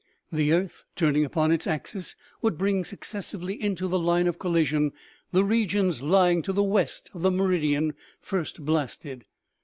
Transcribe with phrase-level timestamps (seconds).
[0.31, 4.93] The earth, turning upon its axis, would bring successively into the line of collision,
[5.31, 9.25] the regions lying to the west of the meridian first blasted.